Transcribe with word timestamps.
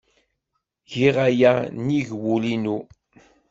Giɣ 0.93 1.15
aya 1.27 1.51
nnig 1.75 2.07
wul-inu! 2.21 2.77